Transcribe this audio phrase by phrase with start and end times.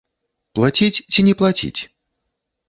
[0.57, 1.81] Плаціць ці не плаціць?